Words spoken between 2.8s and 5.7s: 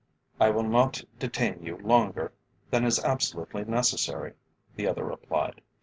is absolutely necessary," the other replied.